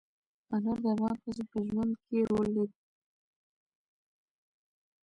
انار 0.53 0.77
د 0.83 0.85
افغان 0.95 1.15
ښځو 1.23 1.43
په 1.51 1.57
ژوند 1.67 1.93
کې 2.05 2.17
رول 2.29 2.47
لري. 2.57 2.77